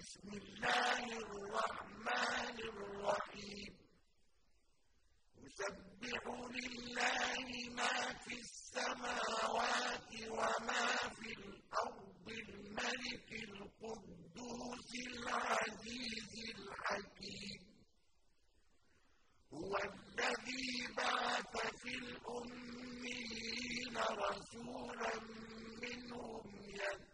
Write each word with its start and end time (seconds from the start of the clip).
بسم 0.00 0.28
الله 0.32 1.04
الرحمن 1.24 2.56
الرحيم. 2.72 3.72
يسبح 5.44 6.22
لله 6.56 7.46
ما 7.76 7.96
في 8.24 8.34
السماوات 8.40 10.10
وما 10.30 10.86
في 11.18 11.30
الأرض 11.40 12.26
الملك 12.28 13.28
القدوس 13.32 14.90
العزيز 15.06 16.32
الحكيم. 16.56 17.60
هو 19.52 19.72
الذي 19.76 20.68
بعث 20.96 21.54
في 21.82 21.92
الأميين 22.04 23.96
رسولا 24.24 25.14
منهم 25.82 26.44
يتلو 26.64 27.09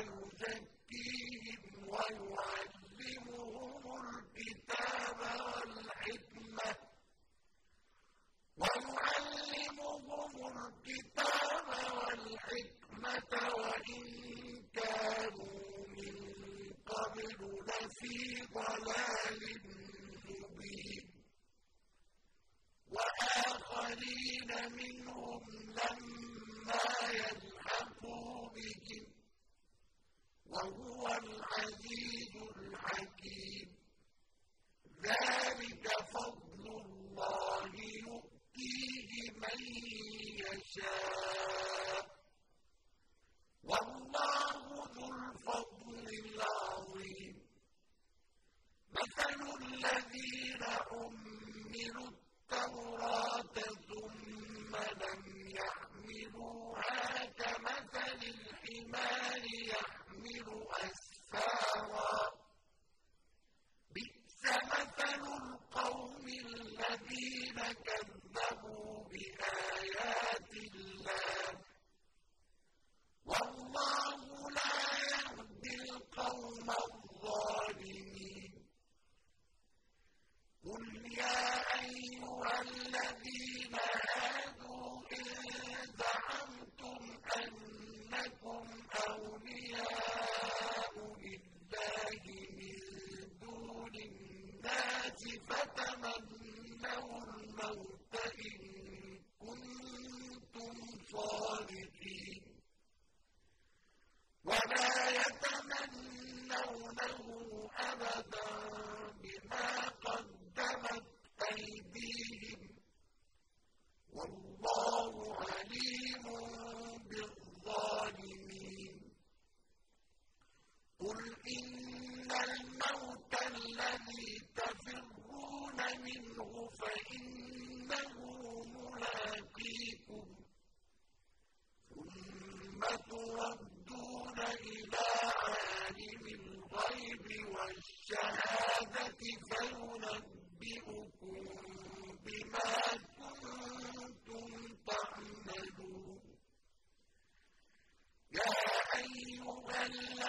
ويزكيهم 0.00 1.88
ويعلمهم 1.88 3.84
الكتاب 4.04 5.18
والحكمة. 5.44 6.70
ويعلمهم 8.56 10.34
الكتاب 10.56 11.68
والحكمة 11.96 13.32
وإن 13.54 14.04
كانوا 14.72 15.86
من 15.88 16.14
قبل 16.86 17.40
لفي 17.68 18.18
ضلال 18.54 19.42
مبين. 20.28 21.04
وآخرين 22.92 24.50
منهم 24.72 25.42
لما 25.78 26.84
يلقوا 27.12 27.51
وهو 30.52 31.06
العزيز 31.06 32.34
الحكيم. 32.56 33.76
ذلك 35.02 35.86
فضل 36.14 36.64
الله 36.84 37.70
يؤتيه 37.76 39.30
من 39.42 39.60
يشاء. 40.44 42.06
والله 43.64 44.54
ذو 44.94 45.06
الفضل 45.24 46.06
العظيم. 46.24 47.36
مثل 48.92 49.40
الذين 49.62 50.62
حملوا 50.64 52.10
التوراة 52.10 53.56
ثم 53.88 54.76
لم 54.76 55.51
بئس 64.42 64.54
مثل 64.72 65.22
القوم 65.22 66.26
الذين 66.28 67.58
كذبوا 67.86 68.21
أيديهم 111.61 112.20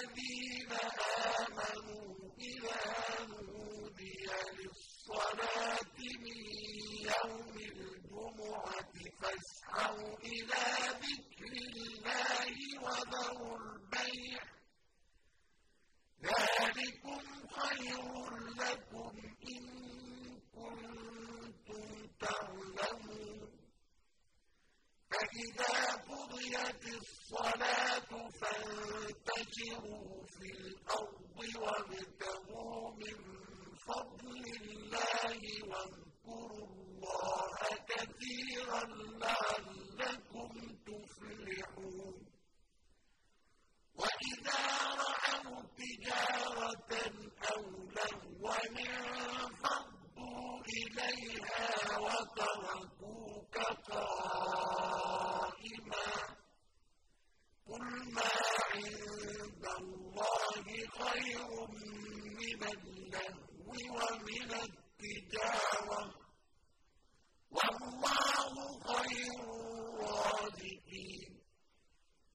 الذين 0.00 0.72
آمنوا 1.40 2.14
إذا 2.40 2.80
نودي 3.28 4.26
للصلاة 4.58 5.80
من 5.96 6.36
يوم 7.08 7.56
الجمعة 7.56 8.92
فاسعوا 9.20 10.16
إلى 10.24 10.95
فإذا 25.36 25.92
قضيت 26.08 26.84
الصلاة 27.02 28.10
فانتشروا 28.40 30.22
في 30.26 30.48
الأرض 30.50 31.38
وابتغوا 31.62 32.90
من 32.90 33.15
خير 60.90 61.48
من 62.38 62.62
اللهو 62.62 63.70
ومن 63.96 64.52